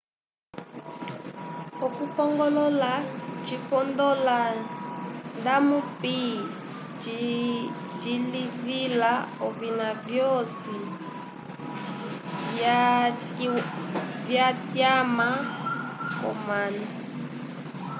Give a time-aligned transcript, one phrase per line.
[1.85, 2.91] okupongolola
[3.45, 4.37] cipondola
[5.37, 6.19] ndamupi
[7.99, 9.13] cilivila
[9.47, 10.77] ovina vyoci
[14.27, 15.29] vyatyama
[16.19, 16.83] comanu